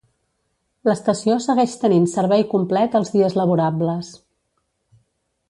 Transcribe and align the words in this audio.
L'estació 0.89 1.35
segueix 1.45 1.75
tenint 1.83 2.07
servei 2.15 2.45
complet 2.55 2.99
els 3.01 3.13
dies 3.19 3.37
laborables. 3.43 4.11